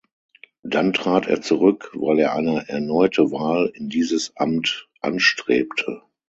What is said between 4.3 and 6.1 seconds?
Amt anstrebte.